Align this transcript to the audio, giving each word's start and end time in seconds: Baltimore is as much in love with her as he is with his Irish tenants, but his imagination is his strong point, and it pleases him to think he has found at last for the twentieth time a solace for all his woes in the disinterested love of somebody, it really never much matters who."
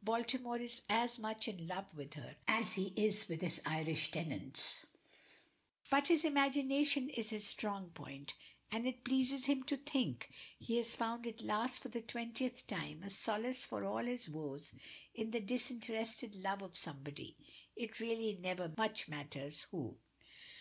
Baltimore 0.00 0.58
is 0.58 0.82
as 0.88 1.18
much 1.18 1.48
in 1.48 1.66
love 1.66 1.92
with 1.96 2.14
her 2.14 2.36
as 2.46 2.74
he 2.74 2.92
is 2.94 3.28
with 3.28 3.40
his 3.40 3.60
Irish 3.66 4.12
tenants, 4.12 4.86
but 5.90 6.06
his 6.06 6.24
imagination 6.24 7.08
is 7.10 7.30
his 7.30 7.42
strong 7.44 7.90
point, 7.90 8.32
and 8.70 8.86
it 8.86 9.02
pleases 9.02 9.46
him 9.46 9.64
to 9.64 9.76
think 9.76 10.30
he 10.60 10.76
has 10.76 10.94
found 10.94 11.26
at 11.26 11.42
last 11.42 11.82
for 11.82 11.88
the 11.88 12.00
twentieth 12.02 12.64
time 12.68 13.02
a 13.02 13.10
solace 13.10 13.66
for 13.66 13.84
all 13.84 14.04
his 14.04 14.28
woes 14.28 14.72
in 15.16 15.32
the 15.32 15.40
disinterested 15.40 16.36
love 16.36 16.62
of 16.62 16.76
somebody, 16.76 17.34
it 17.74 17.98
really 17.98 18.38
never 18.40 18.72
much 18.78 19.08
matters 19.08 19.62
who." 19.72 19.96